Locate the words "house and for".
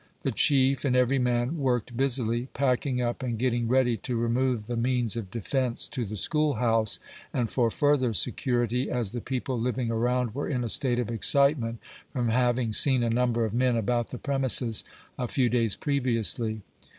6.55-7.69